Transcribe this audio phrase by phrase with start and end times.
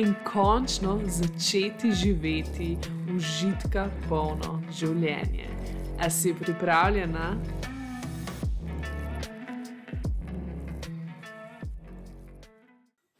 [0.00, 2.76] in končno začeti živeti
[3.16, 5.48] užitka polno življenje.
[6.00, 7.34] A si pripravljena?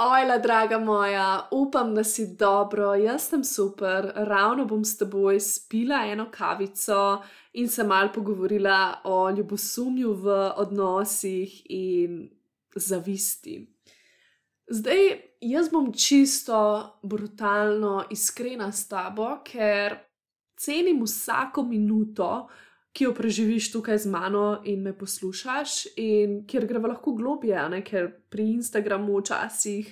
[0.00, 6.06] Ojla, draga moja, upam, da si dobro, jaz sem super, ravno bom s teboj spila
[6.08, 7.20] eno kavico
[7.52, 12.22] in se mal pogovorila o ljubosumju v odnosih in
[12.76, 13.58] zavisti.
[14.70, 16.56] Zdaj, jaz bom čisto
[17.02, 19.96] brutalno iskrena s tabo, ker
[20.54, 22.46] cenim vsako minuto,
[22.94, 27.82] ki jo preživiš tukaj z mano in me poslušaš, in kjer greva lahko globje, ne?
[27.82, 29.90] ker pri Instagramu včasih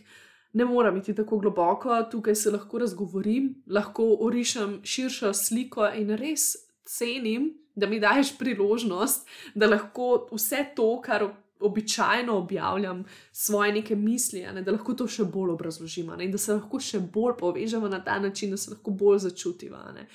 [0.55, 6.53] ne morem iti tako globoko, tukaj se lahko razgovorim, lahko orišem širšo sliko in res
[6.87, 11.27] cenim, da mi daješ priložnost, da lahko vse to, kar
[11.61, 16.55] običajno objavljam svoje neke misli, ne, da lahko to še bolj obrazložim in da se
[16.55, 19.93] lahko še bolj povežemo na ta način, da se lahko bolj začutiva.
[19.95, 20.07] Ne.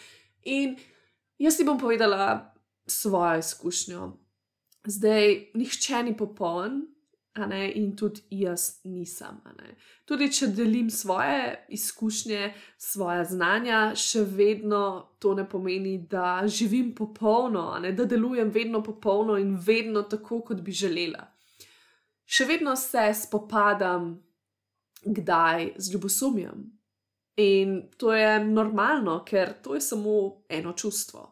[0.43, 0.75] In
[1.37, 2.53] jaz ti bom povedala
[2.87, 4.11] svojo izkušnjo.
[4.87, 6.81] Zdaj, nihče ni popoln,
[7.47, 9.39] ne, in tudi jaz nisem.
[10.05, 17.79] Tudi če delim svoje izkušnje, svoje znanja, še vedno to ne pomeni, da živim popolno,
[17.81, 21.32] ne, da delujem vedno popolno in vedno tako, kot bi želela
[22.33, 24.15] še vedno se spopadam,
[25.05, 26.63] kdaj z ljubosumjem.
[27.43, 31.25] In to je normalno, ker to je samo eno čustvo.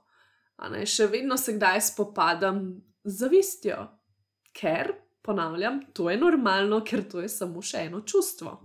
[0.86, 2.66] Še vedno se kdaj spopadam
[3.04, 3.78] z zavistjo,
[4.54, 8.58] ker, ponavljam, to je normalno, ker to je samo še eno čustvo.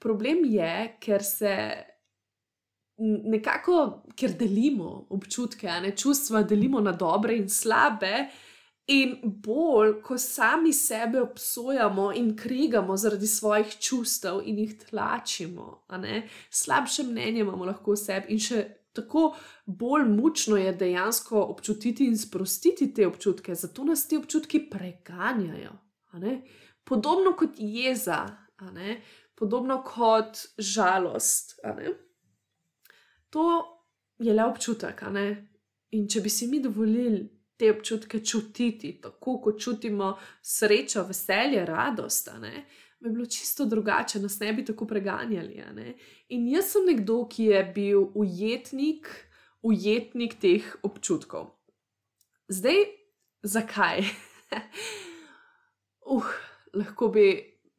[0.00, 1.54] Problem je, ker se
[2.98, 3.78] nekako,
[4.18, 8.26] ker delimo občutke, ne čustva delimo na dobre in slabe,
[8.88, 15.84] In bolj, ko sami sebe obsojamo in krigamo zaradi svojih čustev in jih tlačimo,
[16.50, 18.64] slabše mnenje imamo lahko o sebi, in še
[18.96, 25.76] tako bolj mučno je dejansko občutiti in sprostiti te občutke, zato nas ti občutki preganjajo.
[26.84, 28.24] Podobno kot jeza,
[29.34, 31.60] podobno kot žalost.
[33.30, 33.64] To
[34.18, 35.04] je le občutek.
[35.90, 42.30] In če bi si mi dovolili te občutke čutiti, tako kot čutimo srečo, veselje, radost.
[43.00, 45.62] Bi bilo čisto drugače, nas ne bi tako preganjali.
[46.28, 49.10] In jaz sem nekdo, ki je bil ujetnik,
[49.62, 51.50] ujetnik teh občutkov.
[52.48, 52.84] Zdaj,
[53.42, 54.06] zakaj?
[56.14, 56.30] uh,
[56.74, 57.28] lahko, bi,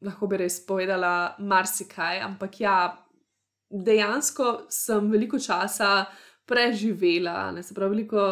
[0.04, 2.76] lahko bi res povedala marsikaj, ampak ja,
[3.70, 6.04] dejansko sem veliko časa
[6.46, 8.24] preživela, ne se pravi, veliko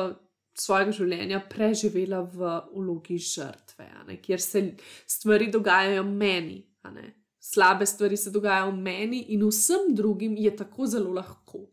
[0.60, 3.88] svojega življenja preživela v vlogi žrtve,
[4.22, 4.64] kjer se
[5.06, 6.62] stvari dogajajo meni,
[7.40, 11.66] slabe stvari se dogajajo meni in vsem drugim je tako zelo lahko.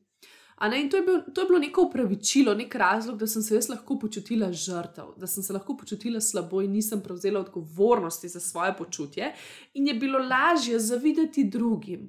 [0.64, 3.68] In to je, bil, to je bilo neko upravičilo, nek razlog, da sem se jaz
[3.70, 8.72] lahko počutila žrtev, da sem se lahko počutila slabo in nisem prevzela odgovornosti za svoje
[8.78, 9.34] počutje,
[9.74, 12.08] in je bilo lažje zavideti drugim.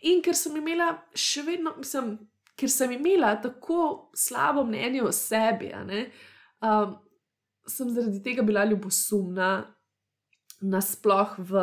[0.00, 2.18] In ker sem imela še vedno, mislim,
[2.60, 6.96] ker sem imela tako slabo mnenje o sebi, um,
[7.66, 9.50] sem zaradi tega bila ljubosumna,
[10.60, 11.62] nasplošno v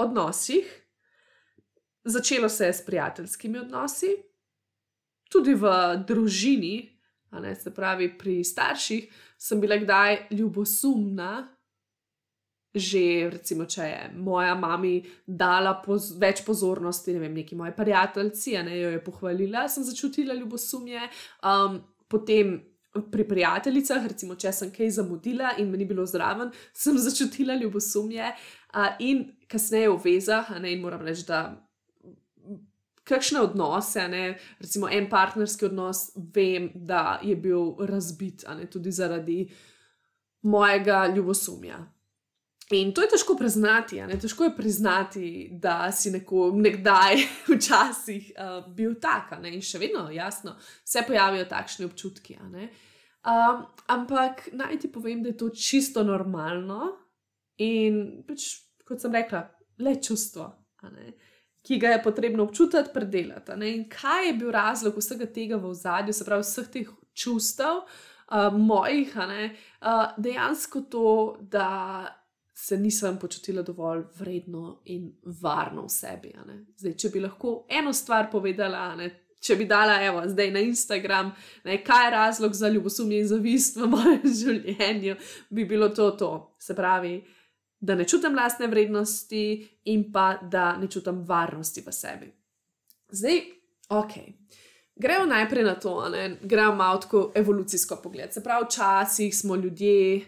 [0.00, 0.80] odnosih.
[2.04, 4.16] Začelo se je s prijateljskimi odnosi,
[5.32, 5.70] tudi v
[6.08, 6.98] družini,
[7.32, 9.08] ne, se pravi pri starših,
[9.38, 11.53] sem bila kdaj ljubosumna,
[12.74, 14.96] že, recimo, če je moja mama
[15.26, 20.34] dala poz več pozornosti, ne vem, neki moji prijateljici, ne jo je pohvalila, sem začutila
[20.34, 21.06] ljubosumje.
[21.46, 21.78] Um,
[22.10, 22.56] potem
[23.10, 28.32] pri prijateljicah, recimo, če sem kaj zamudila in me ni bilo zraven, sem začutila ljubosumje.
[28.74, 31.46] Uh, in kasneje v vezah, ne in moram reči, da.
[33.04, 34.22] Kakšne odnose, ne,
[34.64, 39.42] recimo en partnerski odnos, vem, da je bil razbit, ne, tudi zaradi
[40.48, 41.82] mojega ljubosumja.
[42.72, 44.00] In to je težko priznati.
[44.20, 47.20] Težko je priznati, da si neko, nekdaj,
[47.52, 52.38] včasih uh, bil tak, in še vedno, jasno, se pojavijo takšni občutki.
[52.44, 56.94] Um, ampak naj ti povem, da je to čisto normalno
[57.60, 58.48] in, pač,
[58.84, 59.44] kot sem rekla,
[59.84, 60.52] le čustvo.
[61.64, 63.54] ki ga je potrebno občutiti, predelati.
[63.56, 63.70] Ne?
[63.72, 68.52] In kaj je bil razlog vsega tega v zadju, se pravi, vseh teh čustev, uh,
[68.52, 71.06] mojih, uh, dejansko to,
[71.40, 72.23] da
[72.54, 75.12] se nisem počutila dovolj vredno in
[75.42, 76.32] varno v sebi.
[76.76, 79.10] Zdaj, če bi lahko eno stvar povedala, ne?
[79.44, 81.32] če bi dala, evo, zdaj na Instagram,
[81.68, 85.16] ne, kaj je razlog za ljubosumje in zavist v mojem življenju,
[85.50, 86.30] bi bilo to to.
[86.58, 87.18] Se pravi,
[87.80, 89.44] da ne čutim lastne vrednosti
[89.92, 92.30] in pa da ne čutim varnosti v sebi.
[93.12, 93.42] Zdaj,
[93.92, 94.16] ok.
[94.96, 98.32] Gremo najprej na to, da gremo malo tako evolucijsko pogled.
[98.32, 100.22] Se pravi, včasih smo ljudje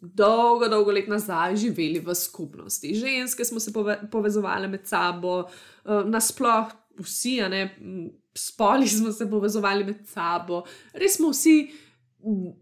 [0.00, 2.94] dolgo, dolgo let nazaj živeli v skupnosti.
[2.94, 7.62] Ženske smo se pove povezovali med sabo, uh, nasploh vsi, ne,
[8.34, 10.62] spoli smo se povezovali med sabo,
[10.94, 11.58] res smo vsi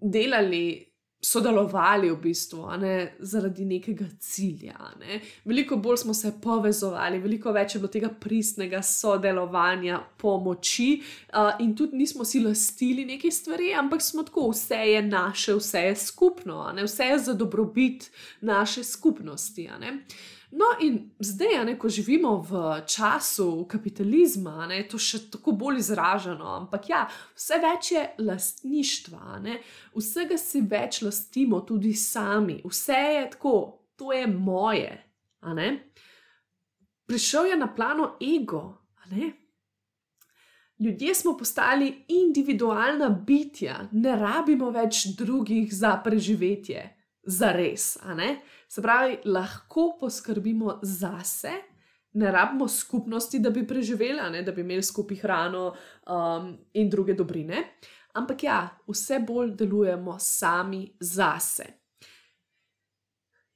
[0.03, 4.77] delali, sodelovali v bistvu, ne, zaradi nekega cilja.
[5.01, 5.21] Ne.
[5.45, 10.91] Veliko bolj smo se povezovali, veliko več je bilo tega pristnega sodelovanja, pomoči,
[11.33, 15.87] uh, in tudi nismo si lastili nekaj stvari, ampak smo tako, vse je naše, vse
[15.89, 18.11] je skupno, ne, vse je za dobrobit
[18.41, 19.69] naše skupnosti.
[20.51, 26.47] No, in zdaj, ne, ko živimo v času kapitalizma, ne, to še tako bolj izraženo,
[26.63, 27.01] ampak ja,
[27.35, 29.59] vse več je lastništva, ne,
[29.97, 33.57] vsega si več lastimo tudi sami, vse je tako,
[33.99, 34.95] to je moje.
[37.07, 38.79] Prišel je na plano ego.
[40.79, 46.83] Ljudje smo postali individualna bitja, ne rabimo več drugih za preživetje,
[47.23, 47.97] za res.
[48.69, 51.53] Se pravi, lahko poskrbimo zase,
[52.13, 57.15] ne rabimo skupnosti, da bi preživeli, ne, da bi imeli skupaj hrano um, in druge
[57.15, 57.65] dobrine.
[58.13, 61.67] Ampak ja, vse bolj delujemo sami zase.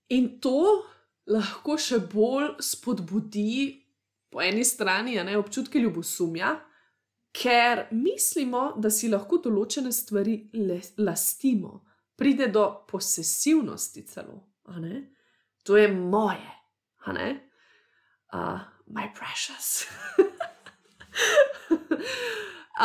[0.09, 0.83] In to
[1.31, 3.87] lahko še bolj spodbudi,
[4.31, 6.53] po eni strani, ne, občutke ljubosumja,
[7.33, 10.37] ker mislimo, da si lahko določene stvari
[10.99, 11.81] lastimo,
[12.19, 14.50] pride do posesivnosti celo
[15.63, 16.51] to je moje,
[17.07, 19.87] uh, my precious.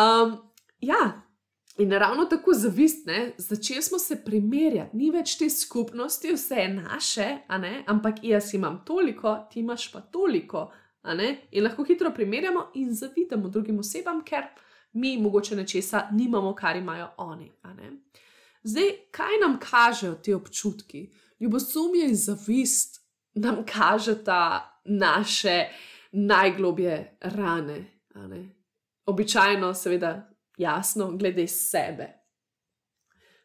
[0.01, 1.21] um, ja,
[1.77, 7.37] in ravno tako zavistne, začeli smo se primerjati, ni več te skupnosti, vse je naše,
[7.85, 10.71] ampak jaz imam toliko, ti imaš pa toliko.
[11.51, 14.43] In lahko hitro primerjamo in zavidamo drugim osebam, ker
[14.93, 17.51] mi mogoče nečesa nimamo, kar imajo oni.
[18.63, 21.09] Zdaj, kaj nam kažejo ti občutki?
[21.39, 23.01] Ljubosumje in zavist
[23.33, 25.65] nam kažeta naše
[26.11, 27.85] najglobje rane.
[29.05, 32.07] Običajno, seveda, jasno, glede sebe.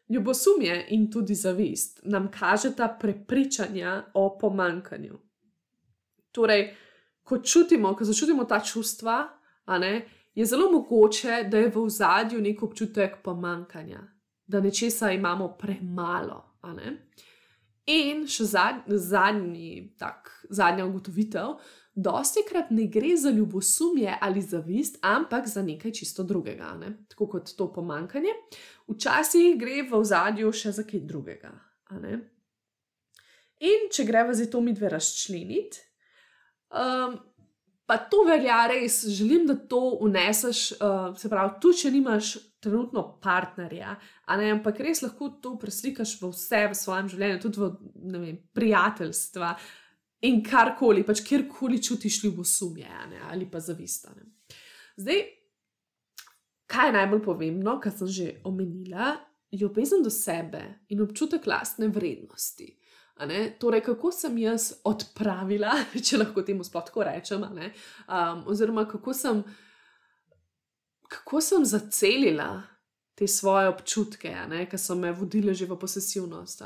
[0.09, 5.19] Ljubosumje in tudi zavist nam kažeta prepričanja o pomankanju.
[6.31, 6.75] Torej,
[7.23, 9.29] ko čutimo, ko začutimo ta čustva,
[9.67, 13.99] ne, je zelo mogoče, da je v ozadju nek občutek pomankanja,
[14.47, 16.47] da nečesa imamo premalo.
[17.91, 21.57] In še zadnji, tak, zadnja ugotovitev,
[21.95, 26.93] dosti krat ne gre za ljubosumje ali zavist, ampak za nekaj čisto drugega, ne?
[27.11, 28.31] tako kot to pomankanje.
[28.87, 31.51] Včasih gre v ozadju še za kaj drugega.
[33.61, 35.83] In če greva zdaj to mi dve razčleniti,
[36.71, 37.19] um,
[37.91, 42.29] pa to velja res, želim, da to uneseš, uh, se pravi, tudi če nimaš
[42.63, 43.97] trenutno partnerja,
[44.39, 47.67] ne, ampak res lahko to preslikaš v vse v svojem življenju, tudi v
[48.13, 49.49] vem, prijateljstva
[50.29, 52.87] in karkoli, pač kjerkoli čutiš ljubosumje
[53.27, 54.23] ali pa zavistane.
[54.95, 55.25] Zdaj,
[56.71, 59.17] kaj je najbolj pomembno, kar sem že omenila,
[59.51, 60.63] ljubezen do sebe
[60.95, 62.71] in občutek lastne vrednosti.
[63.59, 65.73] Torej, kako sem jaz odpravila,
[66.05, 69.43] če lahko temu sploh tako rečem, um, oziroma kako sem
[71.11, 72.63] kako sem zacelila
[73.15, 74.35] te svoje občutke,
[74.69, 76.63] ki so me vodile že v posesivnost.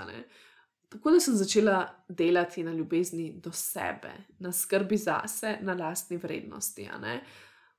[0.90, 6.90] Tako da sem začela delati na ljubezni do sebe, na skrbi zase, na lastni vrednosti.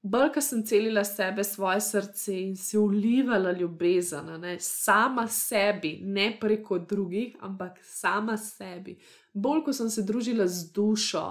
[0.02, 4.56] Bolj, ko sem celila sebe, svoje srce in se ulivala ljubezen, ne?
[4.60, 8.98] sama sebi, ne preko drugih, ampak sama sebi.
[9.34, 11.24] Bolj, ko sem se družila z dušo,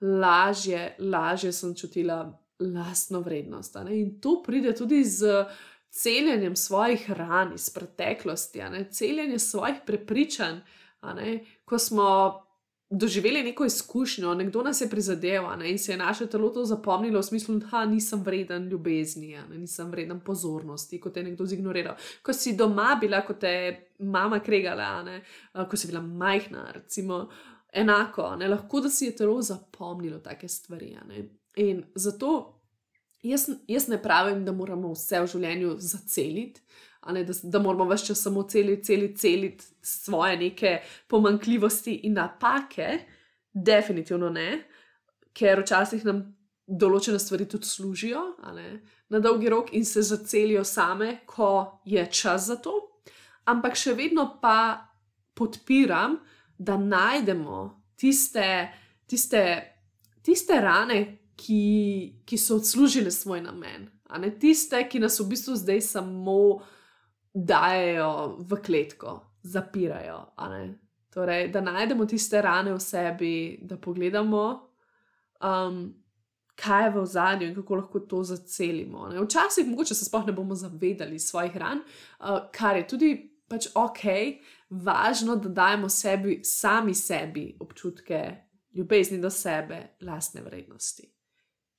[0.00, 2.18] lažje, lažje sem čutila
[2.58, 3.76] lastno vrednost.
[3.90, 5.44] In to pride tudi z
[5.90, 10.58] celjenjem svojih ran iz preteklosti, celjenjem svojih prepričanj.
[11.64, 12.45] Ko smo
[12.90, 17.22] doživeli neko izkušnjo, nekdo nas je prizadeval in se je naše telo to zapomnilo v
[17.22, 21.96] smislu, da nisem vreden ljubezni, nisem vreden pozornosti, kot je nekdo zignoriral.
[22.22, 25.04] Ko si doma bila, kot je mama kregala,
[25.70, 27.28] ko si bila majhna, recimo
[27.72, 28.48] enako, ne?
[28.48, 30.96] lahko da si je telo zapomnilo take stvari.
[31.56, 32.60] In zato
[33.22, 36.62] jaz, jaz ne pravim, da moramo vse v življenju zaceliti.
[37.12, 42.98] Ne, da, da moramo vse čas samo celiti, celiti, celiti svoje neke pomankljivosti in napake,
[43.52, 44.62] definitivno ne,
[45.32, 46.24] ker včasih nam
[46.66, 48.22] določene stvari tudi služijo
[49.08, 52.74] na dolgi rok in se zacelijo same, ko je čas za to.
[53.46, 54.88] Ampak še vedno pa
[55.36, 56.18] podpiram,
[56.58, 57.68] da najdemo
[58.00, 58.72] tiste,
[59.06, 59.42] tiste,
[60.24, 61.00] tiste rane,
[61.36, 63.90] ki, ki so odslužile svoj namen.
[64.18, 66.38] Ne tiste, ki nas v bistvu zdaj samo
[67.36, 70.20] dajo v kletko, zapirajo.
[71.14, 74.44] Torej, da najdemo tiste rane v sebi, da pogledamo,
[75.44, 75.94] um,
[76.56, 79.08] kaj je v zadju in kako lahko to zacelimo.
[79.08, 79.20] Ne?
[79.20, 81.80] Včasih mogoče se sploh ne bomo zavedali svojih ran,
[82.20, 83.10] uh, kar je tudi
[83.48, 84.02] pač ok,
[84.70, 88.22] važno, da dajemo sebi, sami sebi občutke
[88.74, 91.06] ljubezni do sebe, lastne vrednosti.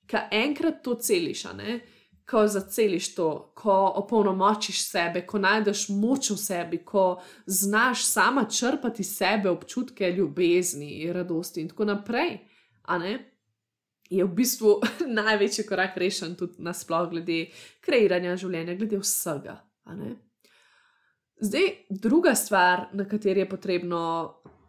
[0.08, 1.80] Kaj enkrat to celiš, ne?
[2.30, 9.04] Ko zaceliš to, ko opolnomočiš sebe, ko najdeš moč v sebi, ko znaš sama črpati
[9.04, 12.38] sebe občutke ljubezni, radosti in tako naprej
[14.10, 14.80] je v bistvu
[15.20, 17.48] največji korak rešen tudi nasplošno, glede
[17.84, 19.58] kreiranja življenja, glede vsega.
[21.40, 24.02] Zdaj, druga stvar, na kateri je potrebno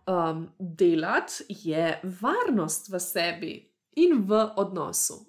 [0.08, 3.54] um, delati, je varnost v sebi
[3.96, 5.26] in v odnosu.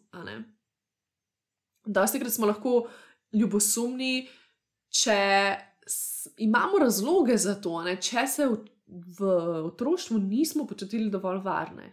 [1.85, 2.89] Dosti krat smo lahko
[3.33, 4.29] ljubosumni,
[4.91, 5.21] če
[6.37, 7.97] imamo razloge za to, ne?
[8.03, 8.59] če se v,
[9.19, 9.31] v
[9.71, 11.93] otroštvu nismo počutili dovolj varne.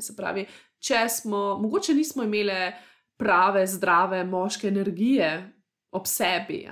[0.00, 0.46] Se pravi,
[0.80, 2.70] če smo, mogoče nismo imeli
[3.16, 5.30] prave, zdrave moške energije
[5.96, 6.62] ob sebi,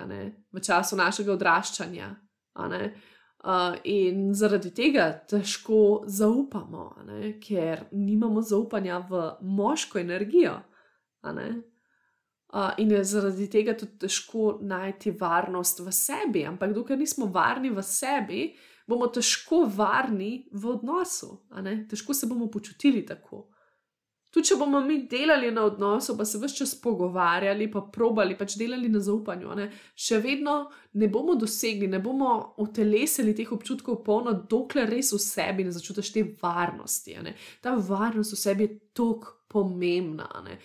[0.52, 2.10] v času našega odraščanja.
[2.54, 6.94] Uh, in zaradi tega težko zaupamo,
[7.44, 10.54] ker nimamo zaupanja v moško energijo.
[12.54, 16.44] Uh, in je zaradi tega tudi težko najti varnost v sebi.
[16.46, 18.44] Ampak dokler nismo varni v sebi,
[18.86, 21.32] bomo težko varni v odnosu.
[21.90, 23.48] Težko se bomo počutili tako.
[24.34, 28.56] Tudi če bomo mi delali na odnosu, pa se vse čas pogovarjali, pa probali, pač
[28.58, 29.68] delali na zaupanju, ne?
[29.94, 30.56] še vedno
[30.98, 32.32] ne bomo dosegli, ne bomo
[32.62, 37.14] utelesili teh občutkov polno, dokler res v sebi ne začutiš te varnosti.
[37.22, 37.36] Ne?
[37.62, 40.26] Ta varnost v sebi je tako pomembna.
[40.48, 40.58] Ne?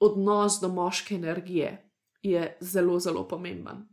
[0.00, 1.92] Odnos do moške energije
[2.22, 3.88] je zelo, zelo pomemben.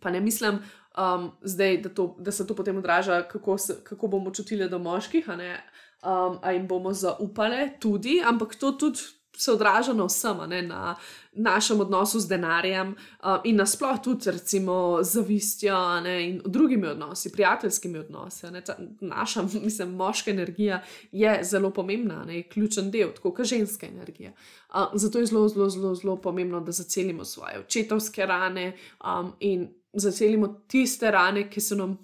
[0.00, 0.58] Pa ne mislim,
[0.98, 4.78] um, zdaj, da, to, da se to potem odraža, kako, se, kako bomo čutili do
[4.78, 8.98] moških, um, a jim bomo zaupali tudi, ampak to tudi
[9.36, 10.96] se odraža na vsem, ne, na
[11.32, 17.98] našem odnosu z denarjem um, in nasplošno tudi, recimo, zavistjo ne, in drugimi odnosi, prijateljskimi
[17.98, 18.50] odnosi.
[18.50, 23.86] Ne, ta, naša, mislim, moška energija je zelo pomembna, ne, ključen del, tako kot ženska
[23.86, 24.32] energija.
[24.74, 28.72] Um, zato je zelo, zelo, zelo, zelo pomembno, da zacelimo svoje očetovske rane
[29.04, 31.98] um, in zacelimo tiste rane, ki so nam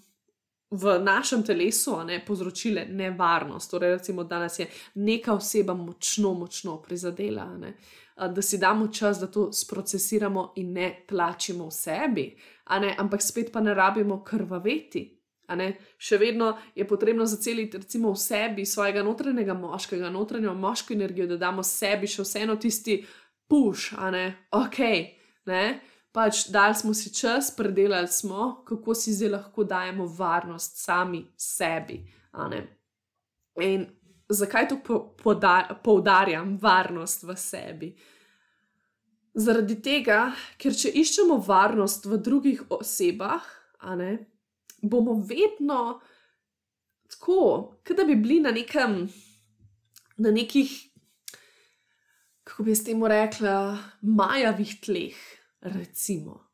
[0.73, 3.71] v našem telesu ne, povzročile nevarnost.
[3.71, 7.45] Torej, recimo, da nas je neka oseba močno, močno prizadela.
[7.61, 7.75] Ne,
[8.17, 12.27] da si damo čas, da to sprocesiramo in ne tlačimo v sebi,
[12.81, 15.09] ne, ampak spet pa ne rabimo krvaveti.
[15.99, 21.37] Še vedno je potrebno zaceliti recimo, v sebi svojega notranjega moškega, notranjo moško energijo, da
[21.37, 23.03] damo sebi še vseeno tisti
[23.49, 24.25] puš, a ne,
[24.57, 24.79] ok.
[25.51, 25.81] Ne?
[26.13, 32.03] Pač dali smo si čas, predelali smo, kako si zdaj lahko dajemo varnost sami sebi.
[33.61, 33.87] In
[34.29, 35.01] zakaj to
[35.83, 37.91] poudarjam, varnost v sebi?
[39.33, 40.27] Zaradi tega,
[40.61, 43.45] ker če iščemo varnost v drugih osebah,
[43.97, 44.13] ne,
[44.85, 46.03] bomo vedno
[47.09, 47.41] tako,
[47.81, 49.07] kot da bi bili na nekem,
[50.21, 50.69] na nekih,
[52.45, 55.17] kako bi s tem rekla, majavih tleh
[55.63, 56.49] recimo.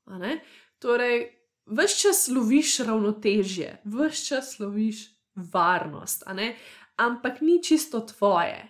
[0.78, 1.26] Torej,
[1.66, 4.96] vse čas loviš ravnotežje, vse čas loviš
[5.34, 6.24] varnost,
[6.96, 8.68] ampak ni čisto tvoje,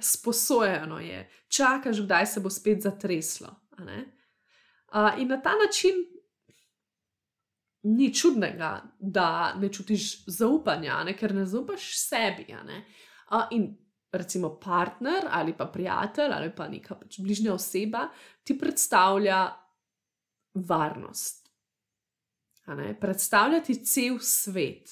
[0.00, 3.48] sposojeno je, čakaš, kdaj se bo spet zatreslo.
[5.18, 5.94] In na ta način
[7.82, 11.16] ni čudnega, da ne čutiš zaupanja, ne?
[11.16, 12.46] ker ne zaupaš sebi.
[12.66, 12.84] Ne?
[13.50, 13.79] In
[14.12, 18.08] recimo partner ali pa prijatelj ali pa neka pač bližnja oseba
[18.42, 19.48] ti predstavlja
[20.54, 21.50] varnost.
[23.00, 24.90] Predstavlja ti cel svet.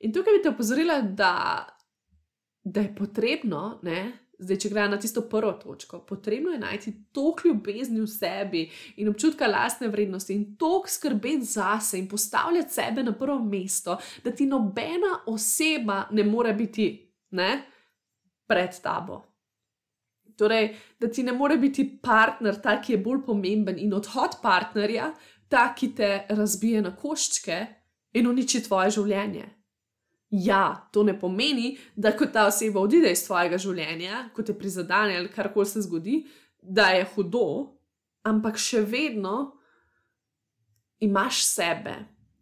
[0.00, 1.66] In tukaj bi te opozorila, da,
[2.64, 4.00] da je potrebno ne,
[4.40, 8.62] Zdaj, če gre na tisto prvo točko, potrebno je najti toliko ljubezni v sebi
[8.96, 14.32] in občutka lastne vrednosti in toliko skrbeti zase in postavljati sebe na prvo mesto, da
[14.32, 16.86] ti nobena oseba ne more biti
[17.36, 17.50] ne,
[18.50, 19.22] pred tabo.
[20.36, 25.10] Torej, da ti ne more biti partner, ta, ki je bolj pomemben in odhod partnerja,
[25.52, 27.58] ta, ki te razbije na koščke
[28.18, 29.46] in uniči tvoje življenje.
[30.30, 35.18] Ja, to ne pomeni, da ko ta oseba odide iz tvojega življenja, ko te prizadene
[35.18, 36.22] ali karkoli se zgodi,
[36.62, 37.46] da je hudo,
[38.26, 39.50] ampak še vedno
[41.02, 41.96] imaš sebe,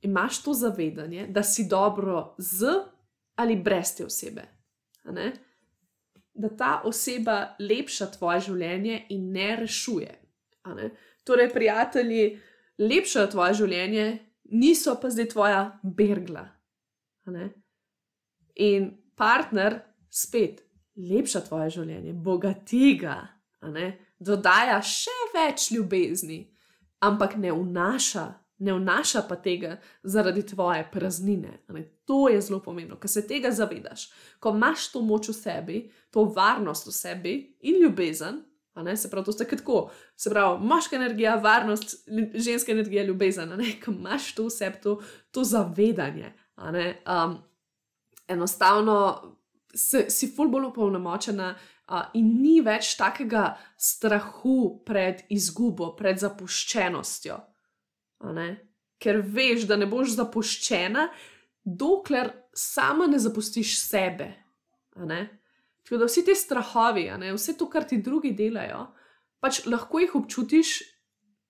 [0.05, 2.77] imaš to zavedanje, da si dobro z
[3.39, 4.45] ali brez te osebe.
[6.39, 10.13] Da ta oseba lepša tvoje življenje in ne rešuje.
[10.77, 10.91] Ne?
[11.27, 12.25] Torej, prijatelji
[12.79, 14.07] lepšajo tvoje življenje,
[14.55, 16.47] niso pa zdaj tvoja bergla.
[18.63, 19.81] In partner
[20.11, 20.63] spet
[20.97, 23.19] lepša tvoje življenje, bogati ga,
[24.19, 26.41] dodaja še več ljubezni,
[27.05, 28.27] ampak ne vnaša,
[28.59, 31.59] ne vnaša pa tega zaradi tvoje praznine.
[32.05, 34.11] To je zelo pomembno, ker se tega zavedaš.
[34.41, 35.79] Ko imaš to moč v sebi,
[36.11, 38.43] to varnost v sebi in ljubezen.
[38.97, 39.91] Se pravi, to sta tako.
[40.17, 43.51] Se pravi, moška energija, varnost, ženska energija, ljubezen.
[43.85, 45.01] Ko imaš to vse, to,
[45.31, 46.33] to zavedanje.
[46.57, 47.39] Um,
[48.29, 48.99] enostavno
[49.75, 57.39] se, si ful bolj opolnomočena uh, in ni več takega strahu pred izgubo, pred zapuščenostjo.
[58.99, 61.09] Ker veš, da ne boš zapuščena,
[61.65, 64.33] dokler sama ne zapustiš sebe.
[64.95, 68.89] Tako da vsi ti strahovi, vse to, kar ti drugi delajo,
[69.41, 70.79] pač lahko jih občutiš.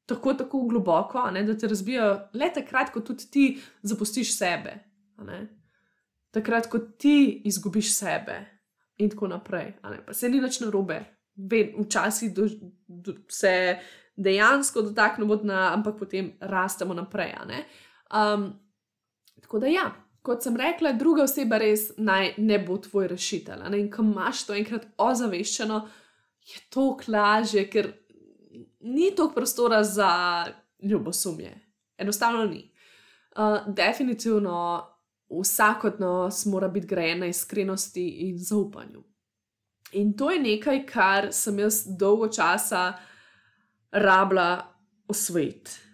[0.08, 3.42] Tako, tako globoko, da te razbijajo, le takrat, ko tudi ti
[3.84, 4.72] zapustiš sebe
[6.30, 8.38] takrat, ko ti izgubiš sebe
[8.98, 9.72] in tako naprej.
[10.06, 11.00] Pa se ni več na robe,
[11.78, 12.48] včasih do,
[12.86, 13.52] do, se
[14.18, 17.34] dejansko dotaknemo dna, ampak potem rastemo naprej.
[18.10, 18.50] Um,
[19.40, 19.86] tako da ja.
[20.22, 23.62] Kot sem rekla, druga oseba res naj ne bo tvoj rešitelj.
[23.78, 25.78] In ko imaš to enkrat ozaveščeno,
[26.48, 27.92] je to klaže, ker
[28.80, 30.10] ni toliko prostora za
[30.82, 31.54] ljubosumje.
[31.98, 32.66] Enostavno ni.
[33.38, 34.58] Uh, definitivno
[35.30, 39.04] vsak od nas mora biti grajen na iskrenosti in zaupanju.
[39.92, 42.92] In to je nekaj, kar sem jaz dolgo časa
[43.92, 44.62] rabila
[45.08, 45.84] osvojiti.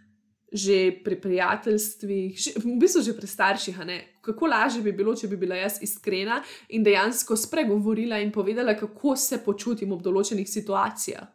[0.55, 3.79] Že pri prijateljstvih, že, v bistvu že pri starših,
[4.23, 6.37] kako lažje bi bilo, če bi bila jaz iskrena
[6.69, 11.27] in dejansko spregovorila in povedala, kako se počutim v določenih situacijah.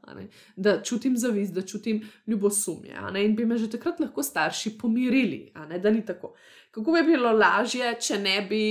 [0.55, 2.95] Da čutim zavist, da čutim ljubosumje.
[3.19, 6.31] In bi me že takrat lahko starši pomirili, da ni tako
[6.71, 8.63] kako bi bilo lažje, če ne bi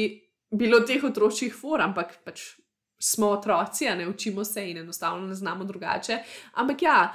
[0.50, 2.44] bilo teh otroških for, ampak pač
[2.98, 6.18] smo otroci, a ne učimo se in enostavno ne znamo drugače.
[6.54, 7.14] Ampak ja,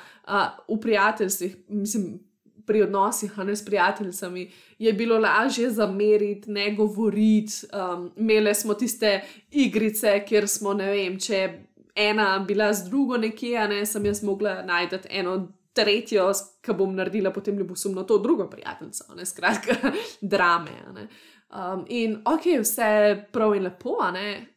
[0.68, 2.20] v prijateljstvih, mislim.
[2.66, 7.54] Pri odnosih, a ne s prijateljicami, je bilo lažje zameriti, ne govoriti.
[7.74, 11.60] Um, imeli smo tiste igrice, kjer smo, ne vem, če
[11.96, 16.30] ena bila z drugo nekje, ne sem jaz mogla najti eno tretjo,
[16.62, 19.76] ki bom naredila potem ljubosumno to drugo prijateljico, ne skratka,
[20.22, 20.72] drame.
[20.94, 21.08] Ne.
[21.50, 24.53] Um, in ok, vse prav in lepo, ne.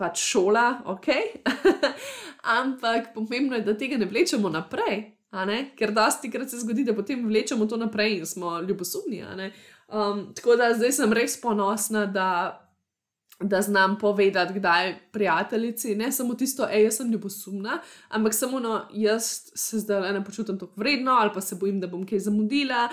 [0.00, 1.08] Pač šola, ok.
[2.58, 5.02] Ampak pomembno je, da tega ne vlečemo naprej,
[5.76, 9.20] ker dosti krat se zgodi, da potem vlečemo to naprej in smo ljubosumni.
[9.92, 12.30] Um, tako da zdaj sem res ponosna, da
[13.40, 18.82] da znam povedati, kdaj prijateljici, ne samo tisto, hej, jaz sem ljubosumna, ampak samo no,
[18.92, 19.22] jaz
[19.54, 22.88] se zdaj ne počutim tako vredno ali pa se bojim, da bom kaj zamudila.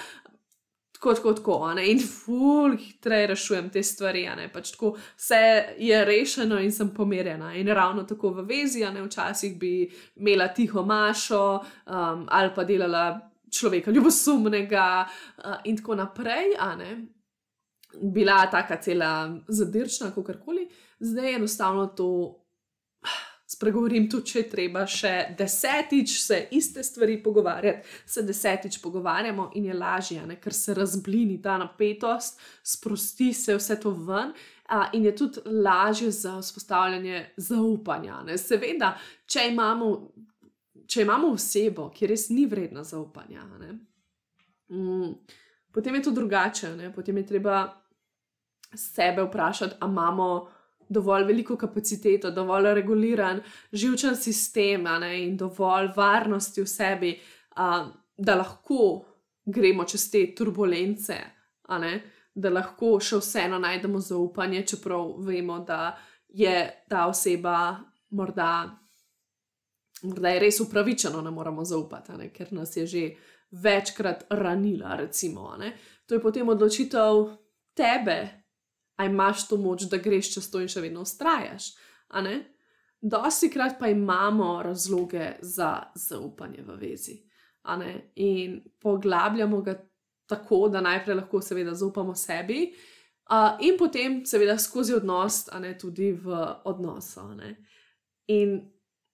[0.97, 1.83] Tako, tako, tako, ne?
[1.91, 4.23] in ful, hitreje rešujem te stvari.
[4.53, 7.53] Pač tako, vse je rešeno in sem pomirjena.
[7.55, 13.19] In ravno tako v vezi, ne včasih bi imela tiho mašo um, ali pa delala
[13.53, 16.57] človeka ljubosumnega uh, in tako naprej
[18.01, 22.43] bila taka cela zadirčna, kako koli, zdaj enostavno to
[23.58, 29.78] spregovorim tudi, če treba še desetič se iste stvari pogovarjati, se desetič pogovarjamo in je
[29.78, 30.38] lažje, ne?
[30.41, 34.34] ker se razblini ta napetost, sprosti se vse to ven.
[34.67, 38.20] A, in je tudi lažje za vzpostavljanje zaupanja.
[38.28, 38.36] Ne?
[38.38, 38.91] Seveda,
[39.26, 39.91] če imamo,
[40.91, 43.46] če imamo osebo, ki res ni vredna zaupanja,
[44.67, 45.13] mm,
[45.72, 46.74] potem je to drugače.
[46.76, 46.91] Ne?
[46.93, 47.62] Potem je treba
[48.76, 50.28] sebe vprašati, ali imamo
[50.89, 57.13] dovolj veliko kapaciteto, dovolj reguliran živčen sistem ne, in dovolj varnosti v sebi,
[57.56, 57.86] a,
[58.17, 59.06] da lahko
[59.45, 61.17] gremo čez te turbulence,
[62.36, 65.97] da lahko še vseeno najdemo zaupanje, čeprav vemo, da
[66.28, 67.78] je ta oseba
[68.10, 68.52] morda
[70.04, 72.30] morda je res upravičeno, ne moramo zaupati, ne?
[72.34, 73.04] ker nas je že
[73.52, 74.95] večkrat ranila.
[74.95, 75.56] Recimo,
[76.06, 77.38] to je potem odločitev
[77.73, 78.46] tebe,
[78.97, 81.71] aj imaš to moč, da greš čez to in še vedno ustrajaš.
[83.01, 87.17] Dosti krat pa imamo razloge za zaupanje v vezi.
[88.15, 89.75] In poglabljamo ga
[90.27, 92.73] tako, da najprej lahko seveda zaupamo sebi,
[93.29, 97.21] uh, in potem seveda skozi odnos, a ne tudi v odnosu.
[98.27, 98.60] In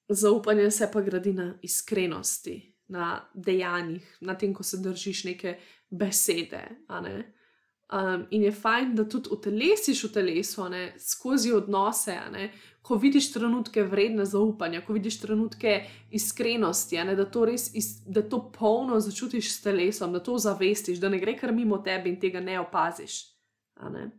[0.09, 5.57] zaupanje se pa gradi na iskrenosti, na dejanjih, na tem, ko se držiš neke
[5.89, 6.63] besede.
[6.89, 7.33] Ne?
[7.93, 12.47] Um, in je fajn, da tudi utelesiš v telesu, ne, skozi odnose, ne,
[12.81, 15.75] ko vidiš trenutke vredne zaupanja, ko vidiš trenutke
[16.11, 20.97] iskrenosti, ne, da to res iz, da to polno začutiš s telesom, da to zavestiš,
[20.97, 23.19] da ne gre kar mimo tebe in tega ne opaziš.
[23.93, 24.09] Ne.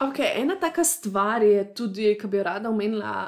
[0.00, 3.26] Ok, ena taka stvar je tudi, ki bi jo rada omenila,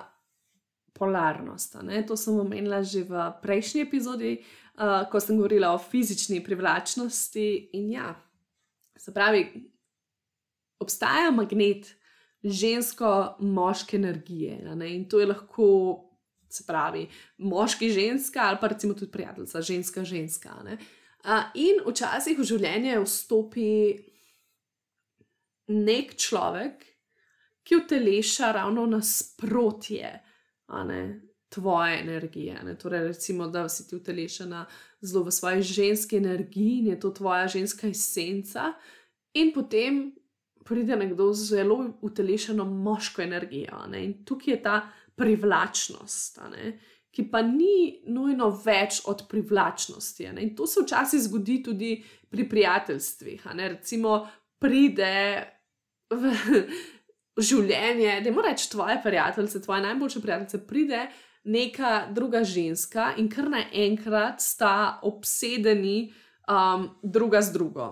[0.98, 1.76] polarnost.
[2.08, 4.32] To sem omenila že v prejšnji epizodi,
[4.80, 8.14] uh, ko sem govorila o fizični privlačnosti in ja.
[8.98, 9.70] Se pravi,
[10.78, 11.94] obstaja magnet
[12.42, 14.58] žensko-moške energije
[14.88, 16.04] in to je lahko,
[16.50, 17.08] se pravi,
[17.38, 20.54] moški ženska ali pa recimo tudi prijateljica, ženska ženska.
[21.54, 23.72] In včasih v življenje vstopi
[25.68, 26.86] nek človek,
[27.68, 30.14] ki uteleša ravno nasprotje
[31.48, 32.62] tvoje energije.
[32.64, 32.78] Ne?
[32.78, 34.66] Torej, recimo, da si ti utelešena
[35.00, 38.72] zelo v svoji ženski energiji in je to tvoja ženska esenca,
[39.34, 40.12] in potem
[40.64, 43.86] pride nekdo z zelo utelešeno moško energijo.
[43.88, 44.04] Ne?
[44.04, 44.80] In tukaj je ta
[45.16, 46.40] privlačnost,
[47.10, 50.28] ki pa ni nujno več od privlačnosti.
[50.32, 50.42] Ne?
[50.42, 51.92] In to se včasih zgodi tudi
[52.30, 53.46] pri prijateljstvih.
[53.54, 54.20] Recimo,
[54.58, 55.14] pride.
[57.38, 61.04] Življenje, da mora reči tvoje prijateljice, tvoje najboljše prijateljice, pride
[61.48, 66.12] neka druga ženska in kar naenkrat sta obsedeni
[66.48, 67.88] um, druga z drugo.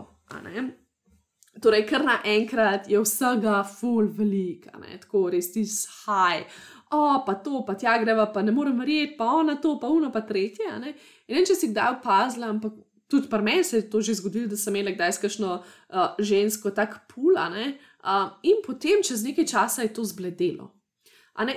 [1.62, 4.66] Torej, kar naenkrat je vsega full velik,
[5.00, 6.44] tako res ti shaj.
[6.92, 10.12] O, pa to, pa tja greva, pa ne morem verjeti, pa ona to, pa uno,
[10.12, 10.68] pa tretje.
[10.82, 10.92] Ne?
[11.26, 12.76] In ne, če si kdaj opazila, ampak
[13.10, 16.70] tudi pri meni se je to že zgodilo, da sem imela kdaj skašno uh, žensko
[16.76, 20.75] tako pula, uh, in potem čez nekaj časa je to zbledelo.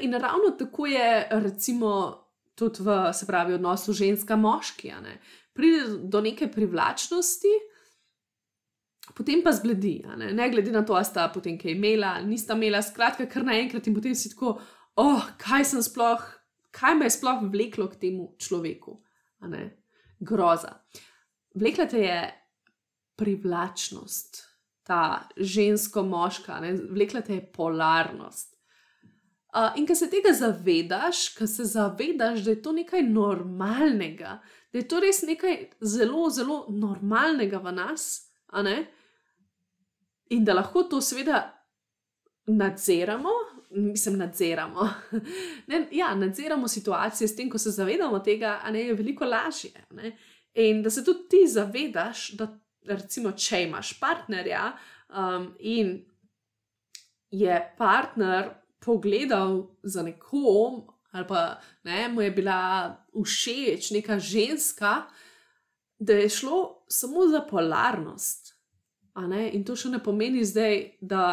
[0.01, 2.17] In ravno tako je, recimo,
[2.55, 4.91] tudi v se pravi, odnosu ženska-moški.
[5.53, 7.53] Pride do neke privlačnosti,
[9.15, 10.01] potem pa zbledi.
[10.17, 10.33] Ne?
[10.33, 13.87] ne glede na to, ali sta potem kaj imela ali nista imela, skratka, kar naenkrat
[13.87, 14.57] in potem si tako,
[14.99, 16.27] oh, kaj sem sploh,
[16.75, 18.99] kaj me je sploh vleklo k temu človeku.
[20.19, 20.75] Groza.
[21.55, 22.19] Vlekla te je
[23.19, 24.43] privlačnost,
[24.83, 26.59] ta žensko-moška,
[26.91, 28.59] vlekla te je polarnost.
[29.49, 34.35] Uh, in ko se tega zavedaš, ko se zavedaš, da je to nekaj normalnega,
[34.71, 38.29] da je to res nekaj zelo, zelo normalnega v nas,
[40.29, 41.41] in da lahko to seveda
[42.45, 43.29] nadziramo,
[43.69, 44.89] mislim, nadziramo.
[45.67, 49.85] ne, ja, nadziramo situacije s tem, ko se zavedamo tega, a ne je veliko lažje.
[49.91, 50.17] Ne?
[50.53, 52.47] In da se tudi ti zavedaš, da
[52.85, 54.71] recimo, če imaš partnerja
[55.09, 56.05] um, in
[57.31, 65.03] je partner pogledal za nekom, ali pa ne, mu je bila všeč neka ženska,
[65.99, 68.55] da je šlo samo za polarnost.
[69.51, 71.23] In to še ne pomeni zdaj, da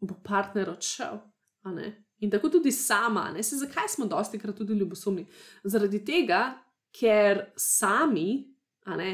[0.00, 1.22] bo partner odšel.
[2.20, 5.24] In tako tudi sama, ne se zakaj smo dosti krat tudi ljubosumni.
[5.64, 6.58] Zaradi tega,
[6.92, 8.44] ker sami,
[8.86, 9.10] ne,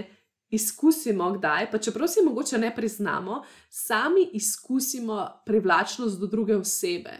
[0.53, 7.13] izkusimo kdaj, pa čeprav si mogoče ne priznamo, sami izkusimo privlačnost do druge osebe.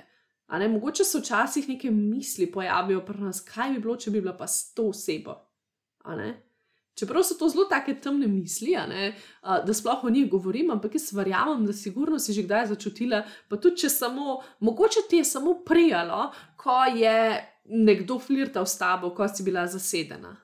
[0.59, 4.37] Ne, mogoče se včasih neke misli pojavijo pri nas, kaj bi bilo, če bi bila
[4.37, 5.39] pa s to osebo.
[6.95, 11.09] Čeprav so to zelo take temne misli, ne, da sploh o njih govorim, ampak jaz
[11.17, 15.55] verjamem, da sigurno si že kdaj začutila, pa tudi če samo, mogoče ti je samo
[15.65, 20.37] prijalo, ko je nekdo flirtal s tabo, ko si bila zasedena.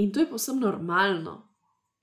[0.00, 1.48] In to je povsem normalno.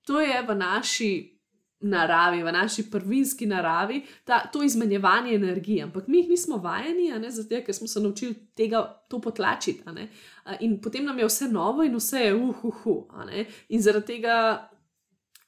[0.06, 1.40] To je v naši
[1.80, 5.82] naravi, v naši prvinski naravi, ta, to izmenjevanje energije.
[5.84, 9.82] Ampak mi jih nismo vajeni, ne, zato, ker smo se naučili tega to potlačiti.
[10.60, 13.08] In potem nam je vse novo in vse je uhuhu.
[13.68, 14.68] In zaradi tega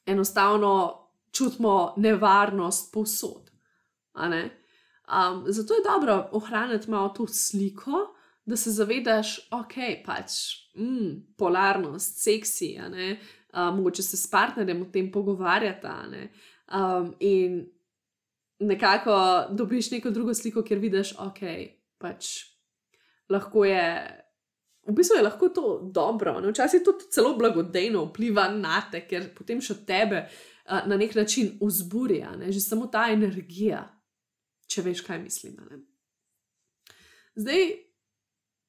[0.05, 0.99] enostavno
[1.31, 3.51] čutimo nevarnost povsod.
[4.13, 9.75] Um, zato je dobro ohraniti malo to sliko da se zavedaš, ok,
[10.05, 10.31] pač
[10.75, 15.95] mm, polarnost, seksi, uh, mogoče se s partnerjem o tem pogovarjata.
[16.73, 17.63] Um, in
[18.59, 19.15] nekako
[19.51, 21.39] dobiš neko drugo sliko, kjer vidiš, ok,
[21.97, 22.33] pač
[23.29, 24.19] lahko je.
[24.83, 26.51] V bistvu je lahko to dobro, ne?
[26.51, 31.53] včasih to celo blagodejno vpliva na te, ker potem še tebe uh, na nek način
[31.61, 32.51] vzburja, ne?
[32.51, 33.85] že samo ta energija,
[34.67, 35.55] če veš, kaj mislim.
[35.69, 35.79] Ne?
[37.39, 37.63] Zdaj,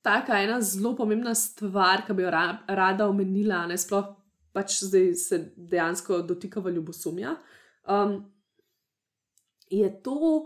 [0.05, 4.13] taka ena zelo pomembna stvar, ki bi jo ra rada omenila, ne sploh
[4.55, 7.33] pač zdaj se dejansko dotikava ljubosumja,
[7.91, 8.21] um,
[9.71, 10.45] je to,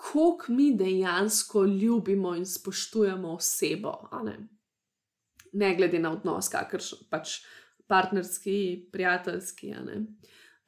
[0.00, 3.92] koliko mi dejansko ljubimo in spoštujemo osebo.
[4.24, 4.38] Ne?
[5.52, 7.40] ne glede na odnos, kakršen pač
[7.90, 9.74] partnerski, prijateljski.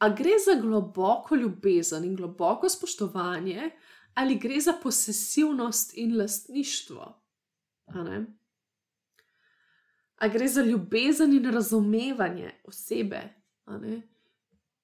[0.02, 3.70] A gre za globoko ljubezen in globoko spoštovanje,
[4.14, 7.22] ali gre za posesivnost in lastništvo?
[7.86, 8.24] A,
[10.16, 13.22] a gre za ljubezen in razumevanje osebe?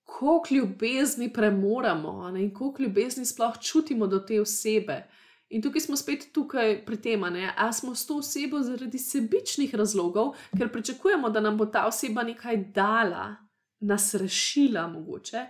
[0.02, 5.10] Koliko ljubezni premoramo in koliko ljubezni sploh čutimo do te osebe?
[5.48, 10.34] In tukaj smo spet tukaj pri tem, ali smo s to osebo zaradi sebičnih razlogov,
[10.58, 13.36] ker pričakujemo, da nam bo ta oseba nekaj dala,
[13.80, 15.46] nas rešila, mogoče,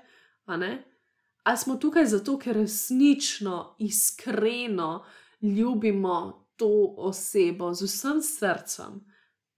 [1.43, 5.05] ali smo tukaj zato, ker resnično, iskreno
[5.41, 9.01] ljubimo to osebo z vsem srcem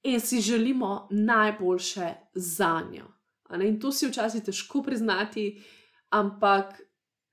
[0.02, 3.06] in si želimo najboljše za njo.
[3.62, 5.62] In to si včasih težko priznati,
[6.10, 6.80] ampak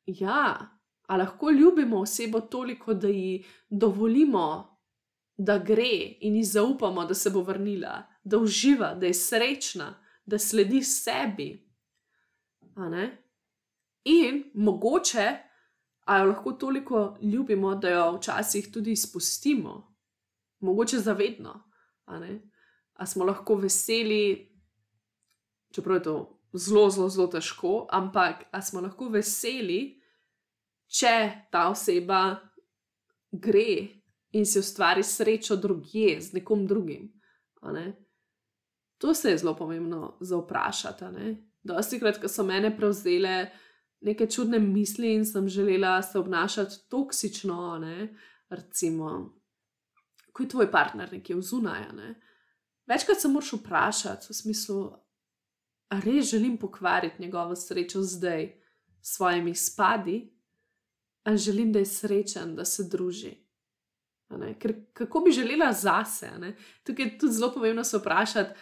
[0.06, 0.74] ja.
[1.08, 4.78] A lahko ljubimo osebo toliko, da ji dovolimo,
[5.38, 10.40] da gre in ji zaupamo, da se bo vrnila, da uživa, da je srečna, da
[10.40, 11.70] sledi sebi.
[14.08, 15.28] In mogoče,
[16.08, 19.96] a jo lahko toliko ljubimo, da jo včasih tudi izpustimo,
[20.60, 21.64] mogoče zavedno.
[22.06, 22.20] A,
[22.94, 24.56] a smo lahko veseli,
[25.74, 26.16] čeprav je to
[26.54, 30.00] zelo, zelo, zelo težko, ampak a smo lahko veseli,
[30.88, 32.38] če ta oseba
[33.32, 33.88] gre
[34.32, 37.12] in si ustvari srečo drugje z nekom drugim.
[37.74, 37.92] Ne?
[38.98, 41.06] To se je zelo pomembno za vprašati.
[41.64, 43.50] Dosti krat, ko so mene prevzele
[44.02, 48.16] neke čudne misli in sem želela se obnašati toksično, ne?
[48.50, 49.34] recimo,
[50.34, 51.82] ko je tvoj partner nekje v zunaj.
[51.94, 52.16] Ne?
[52.88, 54.92] Večkrat se moraš vprašati v smislu,
[55.90, 58.54] ali res želim pokvariti njegovo srečo zdaj
[59.02, 60.34] s svojimi spadi,
[61.24, 63.48] ali želim, da je srečen, da se druži.
[64.60, 66.30] Ker kako bi želela zase?
[66.84, 68.60] Tukaj je tudi zelo pomembno se vprašati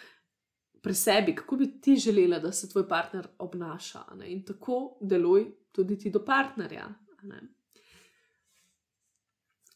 [0.86, 4.04] pri sebi, kako bi ti želela, da se tvoj partner obnaša.
[4.26, 6.86] In tako deluj tudi ti do partnerja.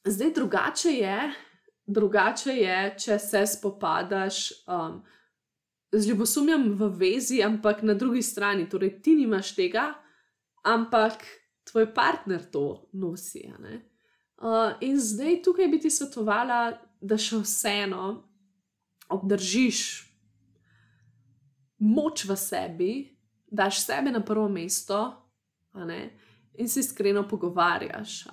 [0.05, 1.33] Zdaj drugače je,
[1.87, 5.03] drugače je, če se spopadaš um,
[5.93, 9.89] z ljubosumjem v vezi, ampak na drugi strani, torej ti nimaš tega,
[10.63, 11.25] ampak
[11.73, 13.51] tvoj partner to nosi.
[13.51, 18.13] Uh, in zdaj tukaj bi ti svetovala, da še vseeno
[19.11, 20.10] obdržiš
[21.81, 22.93] moč v sebi,
[23.51, 25.01] daš sebe na prvo mesto
[26.55, 28.25] in se iskreno pogovarjaš.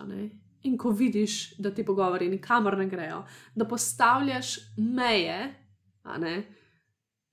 [0.63, 3.23] In ko vidiš, da ti pogovori nikamor ne grejo,
[3.55, 5.55] da postavljaš meje
[6.19, 6.43] ne?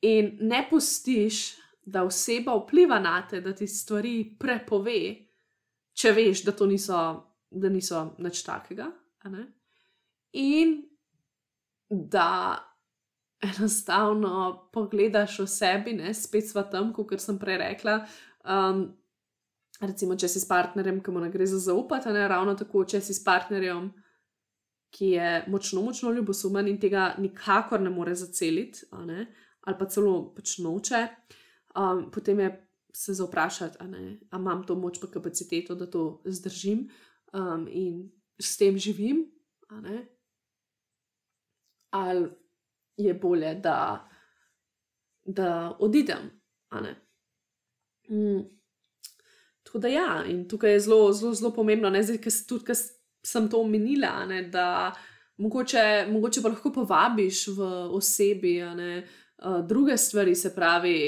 [0.01, 5.01] in ne pustiš, da oseba vpliva na te, da ti stvari prepove,
[5.93, 7.01] če veš, da to niso,
[7.51, 8.89] da niso nič takega.
[10.33, 10.77] In
[11.89, 12.57] da
[13.45, 17.99] enostavno pogledaš o sebi, ne, spet sva tam, kot sem prej rekla.
[18.45, 18.87] Um,
[19.81, 23.03] recimo, če si s partnerjem, ki mu ne gre za zaupati, ne ravno tako, če
[23.05, 23.91] si s partnerjem,
[24.95, 30.59] ki je močno, močno ljubosumen in tega nikakor ne more zaceliti, ali pa celo pač
[30.63, 31.01] noče,
[31.81, 32.53] um, potem je
[32.95, 36.87] se zaprašati, ali imam to moč, pa kapaciteto, da to zdržim
[37.33, 38.05] um, in
[38.39, 39.25] s tem živim.
[41.91, 42.29] Ali
[42.97, 44.09] je bolje, da,
[45.25, 46.31] da odidem.
[48.11, 48.43] Mm.
[49.63, 52.77] Tako da ja, in tukaj je zelo, zelo, zelo pomembno, ne zdaj, ker tudi, ker
[53.25, 54.93] sem to omenila, ne, da
[55.41, 58.91] mogoče, mogoče pa lahko povabiš v osebi, ne,
[59.39, 60.99] uh, druge stvari, se pravi,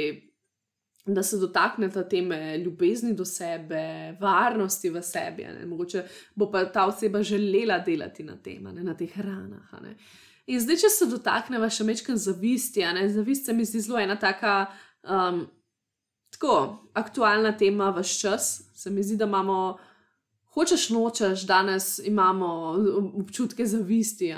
[1.07, 5.44] da se dotaknete teme ljubezni do sebe, varnosti v sebi.
[5.44, 5.66] Ne?
[5.66, 6.03] Mogoče
[6.35, 8.83] bo pa ta oseba želela delati na tem, ne?
[8.83, 9.70] na teh ranah.
[10.47, 14.67] In zdaj, če se dotaknemo še mečkam zavisti, zavist se mi zdi zelo ena taka.
[15.03, 15.47] Um,
[16.37, 19.79] Tako aktualna tema v vse čas, se mi zdi, da imamo
[20.57, 22.49] hočeš nočeš, danes imamo
[23.21, 24.35] občutke zavisti.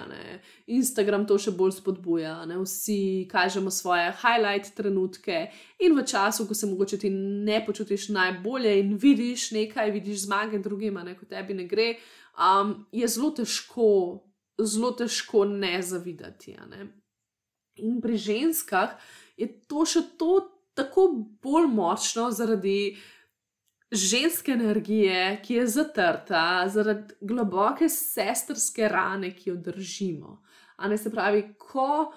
[0.66, 2.58] Instagram to še bolj spodbuja, ne?
[2.62, 5.44] vsi kažemo svoje highlight trenutke
[5.78, 10.58] in v času, ko se mogoče ti ne počutiš najbolje in vidiš nekaj, vidiš zmage
[10.58, 11.92] drugim, ne kot tebi ne gre,
[12.34, 13.90] um, je zelo težko
[14.58, 16.56] zelo težko ne zavidati.
[16.70, 16.88] Ne?
[17.84, 18.96] In pri ženskah
[19.36, 20.40] je to še to
[20.78, 21.08] tako
[21.42, 22.96] bolj močno zaradi
[23.90, 30.42] ženske energije, ki je zatrta, zaradi globoke sestrske rane, ki jo držimo.
[30.96, 32.12] Se pravi, ko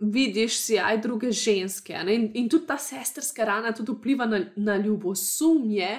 [0.00, 5.98] vidiš sijaj druge ženske in, in tudi ta sestrska rana tudi vpliva na, na ljubosumje,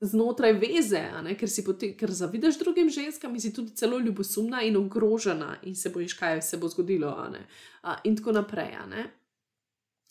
[0.00, 1.02] znotraj veze,
[1.38, 6.14] ker, poti, ker zavidaš drugim ženskam si tudi zelo ljubosumna in ogrožena in se bojiš,
[6.14, 7.30] kaj se bo zgodilo.
[7.82, 8.76] A, in tako naprej.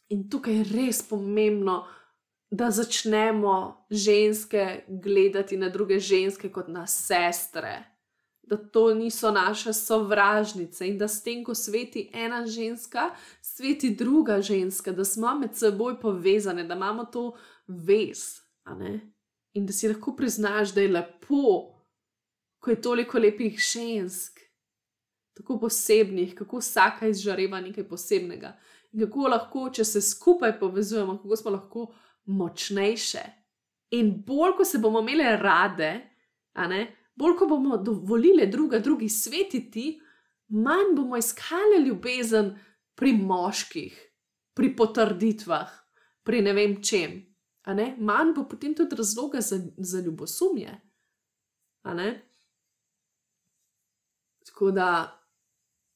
[0.09, 1.85] In tukaj je res pomembno,
[2.51, 7.83] da začnemo ženske gledati na druge ženske kot na sestre.
[8.43, 13.09] Da to niso naše sovražnice in da s tem, ko sveti ena ženska,
[13.41, 17.35] sveti druga ženska, da smo med seboj povezane, da imamo to
[17.67, 18.39] vez
[19.57, 21.73] in da si lahko priznaš, da je lepo,
[22.61, 24.39] ko je toliko lepih žensk,
[25.37, 28.53] tako posebnih, kako vsaka izžareva nekaj posebnega.
[28.93, 31.87] In kako lahko, če se skupaj povezujemo, kako smo lahko
[32.25, 33.23] močnejše.
[33.97, 35.91] In bolj, ko se bomo imeli rade,
[36.69, 36.81] ne,
[37.15, 39.99] bolj, ko bomo dovolili druga drugi svetiti,
[40.49, 42.53] manj bomo iskali ljubezen
[42.95, 43.97] pri moških,
[44.53, 45.71] pri potrditvah,
[46.23, 47.26] pri ne vem čem
[47.97, 50.81] manj bo potem tudi razloga za, za ljubosumje.
[54.45, 55.19] Tako da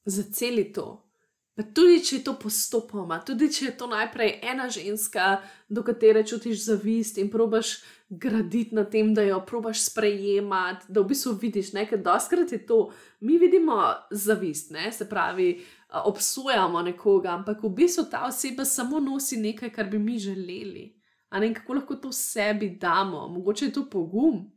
[0.05, 1.07] za celi to.
[1.55, 6.23] Pa tudi če je to postopoma, tudi če je to najprej ena ženska, do katere
[6.27, 11.73] čutiš zavist in probaš graditi na tem, da jo probaš sprejemati, da v bistvu vidiš
[11.75, 12.79] nekaj, doskrat je to,
[13.19, 13.77] mi vidimo
[14.11, 14.91] zavist, ne?
[14.91, 15.61] se pravi,
[16.05, 21.00] obsojamo nekoga, ampak v bistvu ta oseba samo nosi nekaj, kar bi mi želeli
[21.39, 24.51] ne, kako lahko to sebi damo, mogoče je to pogum,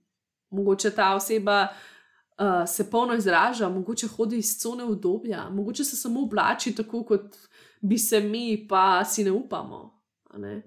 [0.50, 1.68] mogoče ta oseba
[2.38, 7.36] uh, se polno izraža, mogoče hodi iz cone obdobja, mogoče se samo oblači tako, kot
[7.80, 10.02] bi se mi, pa si ne upamo.
[10.36, 10.62] Ne.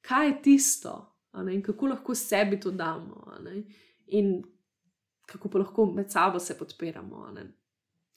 [0.00, 1.12] Kaj je tisto,
[1.52, 3.32] in kako lahko sebi to damo,
[4.06, 4.42] in
[5.26, 7.34] kako pa lahko med sabo se podpiramo.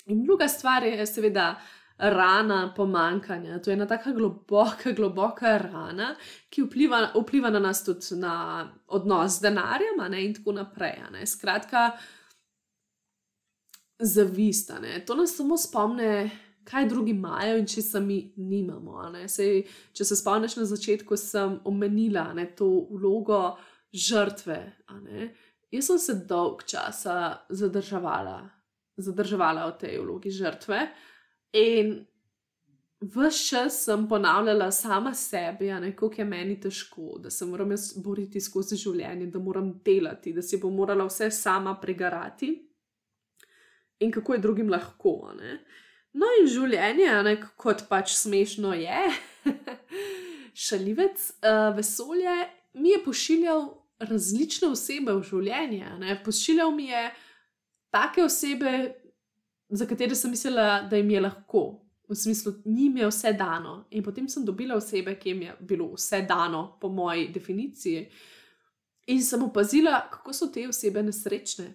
[0.06, 1.56] In druga stvar je, seveda,
[2.00, 3.60] rana pomankanja.
[3.60, 6.16] To je ena tako globoka, globoka rana,
[6.50, 11.02] ki vpliva, vpliva na nas tudi na odnos z denarjem ne, in tako naprej.
[11.12, 11.26] Ne.
[11.28, 11.92] Skratka,
[14.00, 15.04] zavistane.
[15.06, 16.30] To nas samo spomne.
[16.70, 19.02] Kaj drugi imajo in če sami nimamo.
[19.28, 19.64] Sej,
[19.96, 23.58] če se spomniš na začetku, sem omenila ne, to vlogo
[23.90, 24.60] žrtve.
[25.72, 28.44] Jaz sem se dolg časa zadrževala,
[29.02, 31.08] zadrževala v tej vlogi žrtve, uh,
[31.54, 32.06] In
[33.02, 38.42] vse čas sem ponavljala sama sebi, kako je meni težko, da se moram jaz boriti
[38.42, 42.54] skozi življenje, da moram delati, da si bom morala vse sama pregarati
[44.00, 45.34] in kako je drugim lahko.
[45.38, 45.60] Ne?
[46.14, 49.02] No, in življenje, ne, kot pač smešno je,
[50.68, 52.36] šalivec, uh, vesolje
[52.74, 53.68] mi je pošiljal
[54.00, 55.92] različne osebe v življenje.
[56.00, 56.16] Ne?
[56.24, 57.04] Pošiljal mi je
[57.94, 58.74] take osebe,
[59.70, 61.64] za katere sem mislila, da jim je lahko,
[62.10, 63.86] v smislu, njim je vse dano.
[63.92, 68.08] In potem sem dobila osebe, ki jim je bilo vse dano, po moji definiciji.
[69.08, 71.68] In sem opazila, kako so te osebe nesrečne.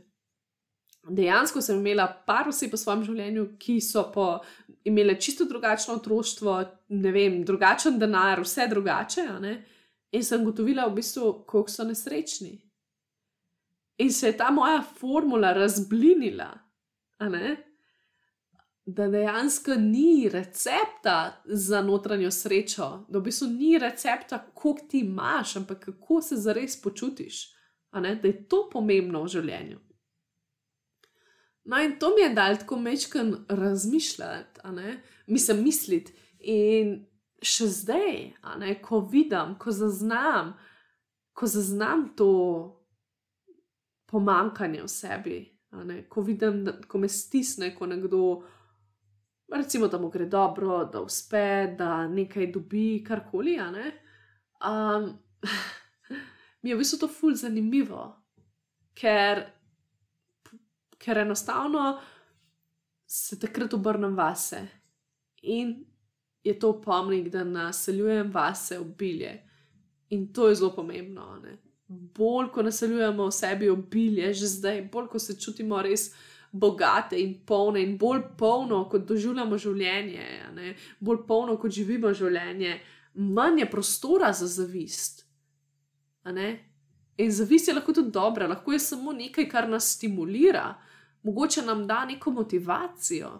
[1.09, 4.41] Dejansko sem imela par oseb v svojem življenju, ki so po,
[4.85, 6.57] imele čisto drugačno otroštvo,
[6.97, 9.29] ne vem, drugačen denar, vse drugače.
[10.15, 12.57] In sem gotovila, v bistvu, koliko so nesrečni.
[13.99, 16.51] In se je ta moja formula razblinila
[18.87, 25.57] da dejansko ni recepta za notranjo srečo, da v bistvu ni recepta, koliko ti imaš,
[25.57, 27.55] ampak kako se zares počutiš,
[27.93, 29.79] da je to pomembno v življenju.
[31.65, 34.61] No, in to mi je dal tako mečken razmišljati,
[35.27, 36.13] mislim, misliti.
[36.41, 37.07] In
[37.41, 38.35] še zdaj,
[38.85, 40.53] ko vidim, ko zaznam,
[41.33, 42.29] ko zaznam to
[44.13, 45.39] pomankanje v sebi,
[46.09, 48.21] ko vidim, da, ko me stisne, ko nekdo
[49.53, 53.59] recimo, da mu gre dobro, da uspe, da nekaj dobi, karkoli.
[53.61, 55.19] Um,
[56.63, 58.07] mi je v bistvu to fulj zanimivo,
[58.95, 59.45] ker,
[60.99, 62.01] ker enostavno
[63.07, 64.67] se takrat obrnem vase
[65.43, 65.85] in
[66.45, 69.43] je to pomnik, da naseljujem vase obilje.
[70.09, 71.39] In to je zelo pomembno.
[71.43, 71.57] Ne?
[71.89, 76.11] Bolj, ko naseljujemo v sebi obilje, že zdaj, bolj, ko se čutimo res
[76.55, 80.27] bogate in polne, in bolj polno, kot doživljamo življenje,
[81.03, 82.77] bolj polno, kot živimo življenje,
[83.15, 85.25] manj je prostora za zavist.
[86.25, 90.69] In zavist je lahko tudi dobra, lahko je samo nekaj, kar nas stimulira,
[91.27, 93.33] mogoče nam da neko motivacijo.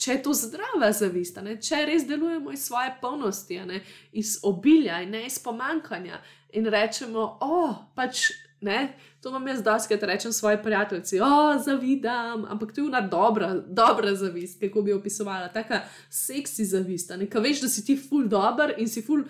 [0.00, 1.58] Če je to zdrava zavist, ne?
[1.60, 3.82] če res delujemo iz svoje polnosti, ne?
[4.16, 6.22] iz obilja in ne iz pomankanja,
[6.56, 8.30] in rečemo, o, oh, pač
[8.60, 13.00] ne, to imam jaz dosti, da rečem svoje prijateljice, o, zavidam, ampak to je ena
[13.00, 15.74] dobra, dobra zavist, kako bi opisovala, tako
[16.10, 19.24] seksi zavist, ne, kaj veš, da si ti ful dobr in si ful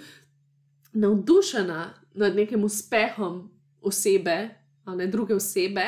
[0.93, 3.51] navdušena nad nekim uspehom
[3.81, 4.49] osebe,
[4.85, 5.87] a ne druge osebe.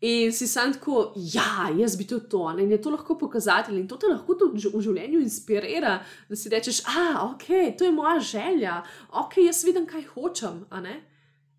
[0.00, 2.62] In si sam tako, ja, jaz bi tudi to, ne?
[2.62, 5.96] in je to lahko pokazatelj, in to te lahko tudi v življenju inspirira,
[6.28, 8.76] da si rečeš, ah, ok, to je moja želja,
[9.10, 10.60] ok, jaz vidim, kaj hočem.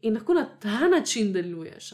[0.02, 1.94] In lahko na ta način deluješ.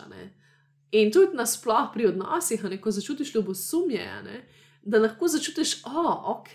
[0.91, 2.81] In tudi nasplošno pri odnosih, ne?
[2.81, 4.09] ko začutiš ljubosumje,
[4.83, 6.53] da lahko začutiš, oh, ok,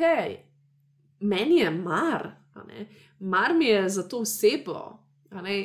[1.21, 2.31] meni je mar,
[3.19, 4.99] mar mi je za to osebo.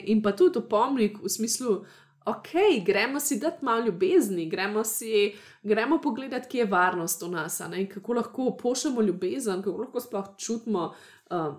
[0.06, 1.86] In pa tudi opomnik v smislu,
[2.26, 2.50] ok,
[2.86, 7.62] gremo si dati malo ljubezni, gremo si, gremo pogledati, kje je varnost v nas,
[7.94, 10.94] kako lahko pošljemo ljubezen, kako lahko sploh čutimo
[11.30, 11.56] uh,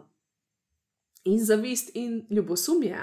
[1.25, 2.99] in zavist in ljubosumje.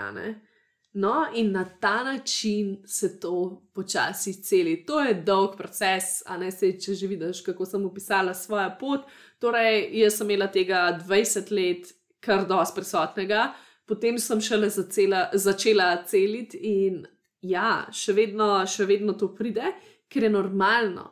[0.94, 4.86] No, in na ta način se to počasi celi.
[4.86, 9.08] To je dolg proces, a ne se, če že vidiš, kako sem opisala svojo pot.
[9.41, 11.89] Torej, jaz sem imela tega 20 let,
[12.20, 13.48] kar dosti prisotnega,
[13.89, 17.02] potem sem šele zacela, začela celiti in
[17.41, 19.74] ja, še vedno, še vedno to pride,
[20.08, 21.10] ker je normalno.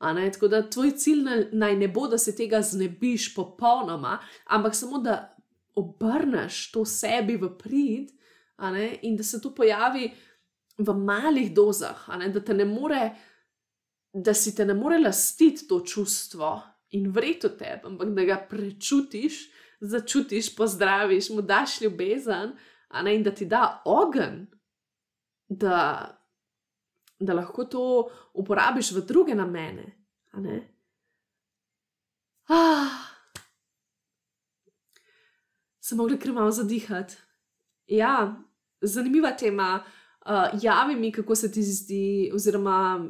[0.00, 4.18] Tako da tvoj cilj naj ne bo, da se tega znebiš popolnoma,
[4.48, 5.36] ampak samo da
[5.78, 8.10] obrneš to sebi v prid
[9.02, 10.10] in da se to pojavi
[10.78, 13.10] v malih dozah, da, more,
[14.12, 18.36] da si te ne more lastiti to čustvo in vreti v tebi, ampak da ga
[18.50, 19.40] prečutiš,
[19.80, 22.56] začutiš, pozdraviš, mu daš ljubezen
[23.14, 24.46] in da ti da ogen
[25.50, 26.06] da,
[27.18, 29.96] da lahko to uporabiš v druge namene.
[32.48, 33.06] Ah.
[35.80, 37.16] Sem mogla krmavo zadihati.
[37.86, 38.36] Ja,
[38.82, 39.82] zanimiva tema.
[40.20, 43.08] Uh, javi mi, kako se ti zdi, oziroma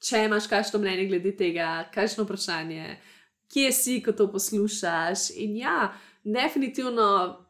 [0.00, 2.96] če imaš kakšno mnenje glede tega, kakšno vprašanje,
[3.52, 5.30] kje si, ko to poslušaš.
[5.36, 5.92] In ja,
[6.24, 7.08] definitivno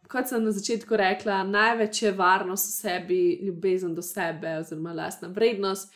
[0.08, 5.28] kot sem na začetku rekla, največ je varnost v sebi, ljubezen do sebe, oziroma lastna
[5.28, 5.92] vrednost.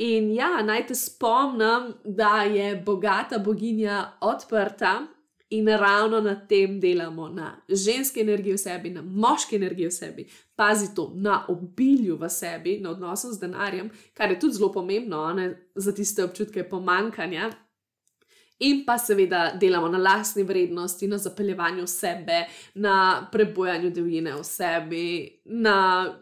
[0.00, 5.02] In ja, naj te spomnim, da je bogata boginja odprta
[5.52, 10.26] in ravno na tem delamo, na ženski energiji v sebi, na moški energiji v sebi.
[10.56, 15.32] Pazi to, na obilju v sebi, na odnosu z denarjem, kar je tudi zelo pomembno
[15.32, 17.50] ne, za tiste občutke pomankanja,
[18.62, 22.44] in pa seveda delamo na lastni vrednosti, na zapeljevanju sebe,
[22.74, 26.14] na prebojanju divjine v sebi, na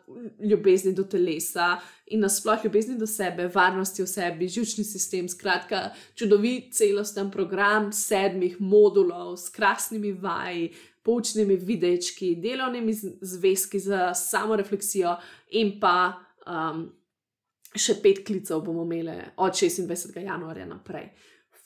[0.51, 1.77] ljubezni do telesa
[2.07, 5.29] in nasplošno ljubezni do sebe, varnosti v sebi, žilčni sistem.
[5.29, 10.73] Skratka, čudovit celosten program sedmih modulov s krasnimi vaji.
[11.03, 15.15] Poučnimi videčki, delovnimi zvezki za samo refleksijo,
[15.57, 16.13] in pa
[16.45, 16.83] um,
[17.73, 20.19] še pet klicev bomo imeli od 26.
[20.21, 21.09] januarja naprej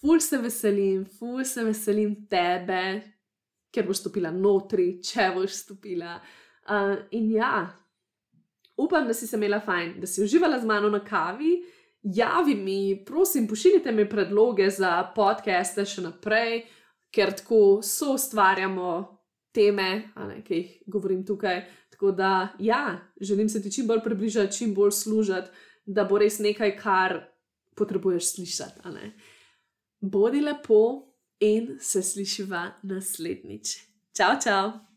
[0.05, 2.81] ful se veselim, ful se veselim tebe,
[3.73, 6.19] ker boš stopila notri, če boš stopila.
[6.69, 7.65] Uh, in ja,
[8.77, 11.57] upam, da si se imela fajn, da si uživala z mano na kavi.
[12.05, 16.67] Javi mi, prosim, pošiljite mi predloge za podcaste še naprej,
[17.09, 18.91] ker tako so ustvarjamo
[19.57, 19.89] teme,
[20.29, 21.63] ne, ki jih govorim tukaj.
[21.95, 26.43] Tako da, ja, želim se ti čim bolj približati, čim bolj služiti, da bo res
[26.45, 27.23] nekaj, kar
[27.79, 28.85] potrebuješ slišati
[30.11, 30.81] bodi lepo
[31.41, 33.77] in se slišiva naslednjič.
[34.17, 34.94] Čau, čau!